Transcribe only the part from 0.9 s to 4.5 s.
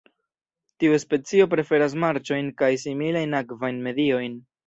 specio preferas marĉojn kaj similajn akvajn mediojn.